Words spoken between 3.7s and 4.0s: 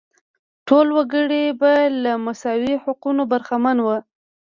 وو.